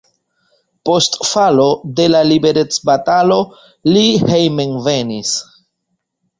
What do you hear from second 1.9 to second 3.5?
de la liberecbatalo